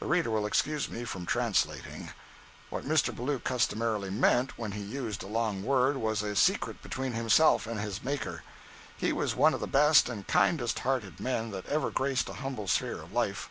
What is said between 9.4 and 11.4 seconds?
of the best and kindest hearted